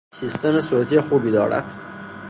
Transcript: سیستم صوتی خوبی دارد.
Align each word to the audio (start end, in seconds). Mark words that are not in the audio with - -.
سیستم 0.13 0.61
صوتی 0.61 0.99
خوبی 0.99 1.31
دارد. 1.31 1.73